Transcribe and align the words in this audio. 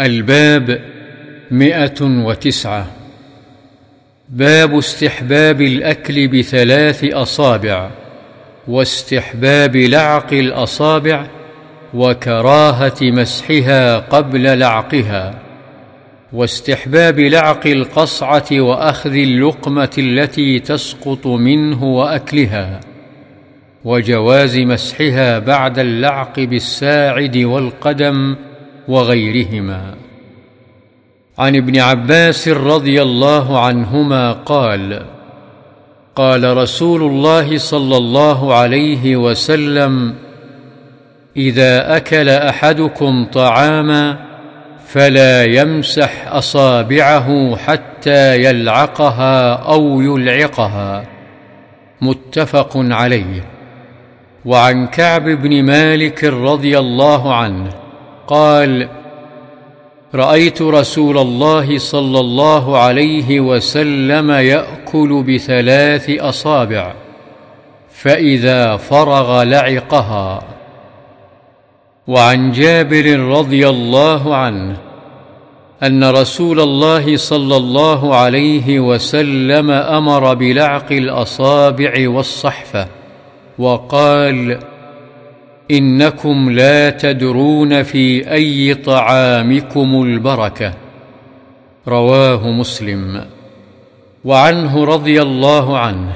الباب 0.00 0.80
مئة 1.50 2.02
وتسعة. 2.02 2.86
باب 4.28 4.78
استحباب 4.78 5.60
الأكل 5.62 6.28
بثلاث 6.28 7.04
أصابع 7.04 7.90
واستحباب 8.68 9.76
لعق 9.76 10.32
الأصابع 10.32 11.26
وكراهة 11.94 12.96
مسحها 13.02 13.98
قبل 13.98 14.58
لعقها 14.58 15.34
واستحباب 16.32 17.20
لعق 17.20 17.66
القصعة 17.66 18.60
وأخذ 18.60 19.12
اللقمة 19.12 19.90
التي 19.98 20.58
تسقط 20.58 21.26
منه 21.26 21.84
وأكلها 21.84 22.80
وجواز 23.84 24.58
مسحها 24.58 25.38
بعد 25.38 25.78
اللعق 25.78 26.40
بالساعد 26.40 27.36
والقدم 27.36 28.36
وغيرهما. 28.88 29.94
عن 31.38 31.56
ابن 31.56 31.78
عباس 31.78 32.48
رضي 32.48 33.02
الله 33.02 33.60
عنهما 33.60 34.32
قال 34.32 35.02
قال 36.16 36.56
رسول 36.56 37.02
الله 37.02 37.58
صلى 37.58 37.96
الله 37.96 38.54
عليه 38.54 39.16
وسلم 39.16 40.14
إذا 41.36 41.96
أكل 41.96 42.28
أحدكم 42.28 43.26
طعاما 43.32 44.18
فلا 44.86 45.44
يمسح 45.44 46.28
أصابعه 46.28 47.56
حتى 47.56 48.44
يلعقها 48.44 49.52
أو 49.52 50.00
يلعقها. 50.00 51.04
متفق 52.00 52.70
عليه. 52.76 53.44
وعن 54.44 54.86
كعب 54.86 55.24
بن 55.24 55.62
مالك 55.62 56.24
رضي 56.24 56.78
الله 56.78 57.34
عنه 57.34 57.83
قال 58.26 58.88
رأيت 60.14 60.62
رسول 60.62 61.18
الله 61.18 61.78
صلى 61.78 62.20
الله 62.20 62.78
عليه 62.78 63.40
وسلم 63.40 64.30
يأكل 64.30 65.24
بثلاث 65.28 66.10
أصابع 66.10 66.94
فإذا 67.90 68.76
فرغ 68.76 69.42
لعقها. 69.42 70.42
وعن 72.06 72.52
جابر 72.52 73.18
رضي 73.18 73.68
الله 73.68 74.36
عنه 74.36 74.76
أن 75.82 76.04
رسول 76.04 76.60
الله 76.60 77.16
صلى 77.16 77.56
الله 77.56 78.16
عليه 78.16 78.80
وسلم 78.80 79.70
أمر 79.70 80.34
بلعق 80.34 80.92
الأصابع 80.92 82.08
والصحفة 82.08 82.88
وقال 83.58 84.58
إنكم 85.70 86.50
لا 86.50 86.90
تدرون 86.90 87.82
في 87.82 88.32
أي 88.32 88.74
طعامكم 88.74 90.02
البركة. 90.02 90.74
رواه 91.88 92.50
مسلم. 92.50 93.24
وعنه 94.24 94.84
رضي 94.84 95.22
الله 95.22 95.78
عنه 95.78 96.12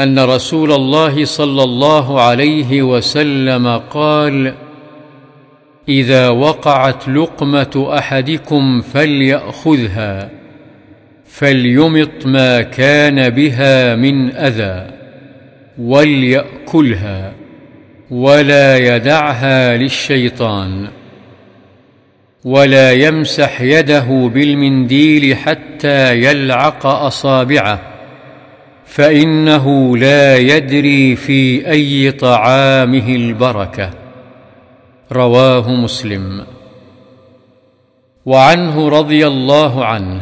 أن 0.00 0.18
رسول 0.18 0.72
الله 0.72 1.24
صلى 1.24 1.62
الله 1.62 2.20
عليه 2.20 2.82
وسلم 2.82 3.68
قال 3.90 4.54
إذا 5.88 6.28
وقعت 6.28 7.08
لقمة 7.08 7.88
أحدكم 7.98 8.80
فليأخذها 8.80 10.30
فليمط 11.26 12.26
ما 12.26 12.62
كان 12.62 13.30
بها 13.30 13.96
من 13.96 14.30
أذى 14.30 14.90
وليأكلها. 15.78 17.32
ولا 18.10 18.76
يدعها 18.76 19.76
للشيطان 19.76 20.88
ولا 22.44 22.92
يمسح 22.92 23.60
يده 23.60 24.30
بالمنديل 24.34 25.36
حتى 25.36 26.14
يلعق 26.14 26.86
أصابعه 26.86 27.80
فإنه 28.86 29.96
لا 29.96 30.36
يدري 30.36 31.16
في 31.16 31.70
أي 31.70 32.12
طعامه 32.12 33.08
البركة. 33.08 33.90
رواه 35.12 35.70
مسلم. 35.70 36.46
وعنه 38.26 38.88
رضي 38.88 39.26
الله 39.26 39.84
عنه 39.84 40.20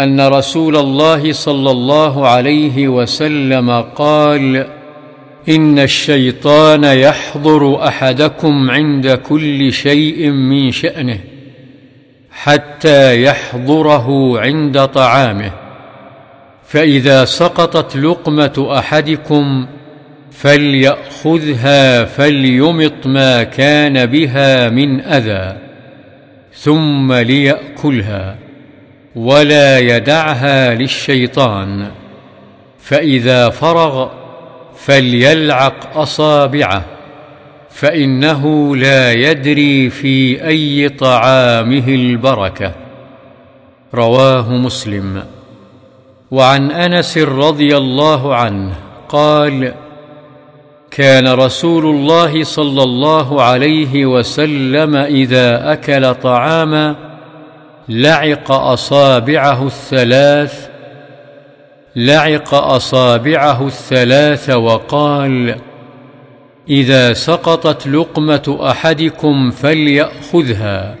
أن 0.00 0.20
رسول 0.20 0.76
الله 0.76 1.32
صلى 1.32 1.70
الله 1.70 2.28
عليه 2.28 2.88
وسلم 2.88 3.70
قال 3.80 4.66
إن 5.48 5.78
الشيطان 5.78 6.84
يحضر 6.84 7.88
أحدكم 7.88 8.70
عند 8.70 9.08
كل 9.08 9.72
شيء 9.72 10.30
من 10.30 10.70
شأنه 10.70 11.18
حتى 12.30 13.22
يحضره 13.22 14.40
عند 14.40 14.84
طعامه. 14.86 15.52
فإذا 16.64 17.24
سقطت 17.24 17.96
لقمة 17.96 18.78
أحدكم 18.78 19.66
فليأخذها 20.30 22.04
فليمط 22.04 23.06
ما 23.06 23.42
كان 23.42 24.06
بها 24.06 24.68
من 24.68 25.00
أذى 25.00 25.58
ثم 26.54 27.12
ليأكلها 27.12 28.36
ولا 29.16 29.78
يدعها 29.78 30.74
للشيطان. 30.74 31.90
فإذا 32.78 33.50
فرغ 33.50 34.25
فليلعق 34.76 35.98
أصابعه 35.98 36.84
فإنه 37.70 38.76
لا 38.76 39.12
يدري 39.12 39.90
في 39.90 40.46
أي 40.46 40.88
طعامه 40.88 41.88
البركة. 41.88 42.72
رواه 43.94 44.52
مسلم. 44.52 45.22
وعن 46.30 46.70
أنس 46.70 47.18
رضي 47.18 47.76
الله 47.76 48.34
عنه 48.34 48.74
قال 49.08 49.74
كان 50.90 51.28
رسول 51.28 51.86
الله 51.86 52.44
صلى 52.44 52.82
الله 52.82 53.42
عليه 53.42 54.06
وسلم 54.06 54.96
إذا 54.96 55.72
أكل 55.72 56.14
طعاما 56.14 56.96
لعق 57.88 58.52
أصابعه 58.52 59.66
الثلاث 59.66 60.68
لعق 61.96 62.54
أصابعه 62.54 63.66
الثلاث 63.66 64.50
وقال 64.50 65.56
إذا 66.68 67.12
سقطت 67.12 67.86
لقمة 67.86 68.58
أحدكم 68.60 69.50
فليأخذها 69.50 70.94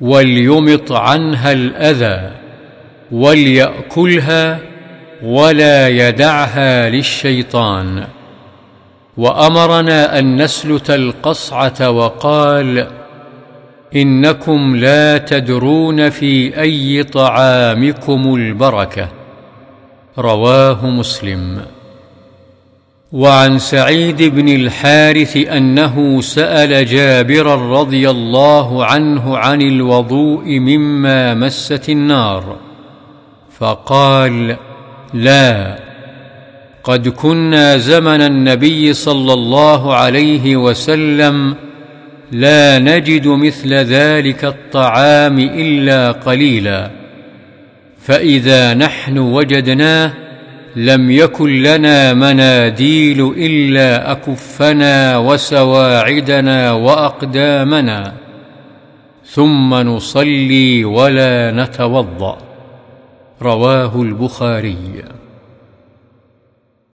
وليمط 0.00 0.92
عنها 0.92 1.52
الأذى 1.52 2.30
وليأكلها 3.12 4.58
ولا 5.22 5.88
يدعها 5.88 6.88
للشيطان 6.88 8.04
وأمرنا 9.16 10.18
أن 10.18 10.42
نسلت 10.42 10.90
القصعة 10.90 11.90
وقال 11.90 12.86
إنكم 13.96 14.76
لا 14.76 15.18
تدرون 15.18 16.10
في 16.10 16.60
أي 16.60 17.02
طعامكم 17.02 18.34
البركة 18.34 19.21
رواه 20.18 20.86
مسلم. 20.86 21.62
وعن 23.12 23.58
سعيد 23.58 24.22
بن 24.22 24.48
الحارث 24.48 25.36
أنه 25.36 26.20
سأل 26.20 26.86
جابرا 26.86 27.80
رضي 27.80 28.10
الله 28.10 28.84
عنه 28.84 29.38
عن 29.38 29.62
الوضوء 29.62 30.58
مما 30.58 31.34
مست 31.34 31.88
النار 31.88 32.56
فقال 33.58 34.56
لا 35.14 35.78
قد 36.84 37.08
كنا 37.08 37.76
زمن 37.76 38.20
النبي 38.20 38.92
صلى 38.92 39.32
الله 39.32 39.94
عليه 39.94 40.56
وسلم 40.56 41.54
لا 42.32 42.78
نجد 42.78 43.26
مثل 43.28 43.74
ذلك 43.74 44.44
الطعام 44.44 45.38
إلا 45.38 46.12
قليلا. 46.12 47.01
فإذا 48.04 48.74
نحن 48.74 49.18
وجدناه 49.18 50.12
لم 50.76 51.10
يكن 51.10 51.62
لنا 51.62 52.14
مناديل 52.14 53.34
إلا 53.36 54.12
أكفنا 54.12 55.18
وسواعدنا 55.18 56.72
وأقدامنا 56.72 58.12
ثم 59.26 59.74
نصلي 59.74 60.84
ولا 60.84 61.50
نتوضأ. 61.50 62.38
رواه 63.42 64.02
البخاري. 64.02 65.04